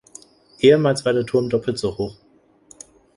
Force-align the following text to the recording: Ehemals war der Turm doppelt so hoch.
Ehemals 0.61 1.05
war 1.05 1.13
der 1.13 1.27
Turm 1.27 1.47
doppelt 1.47 1.77
so 1.77 1.95
hoch. 1.95 2.15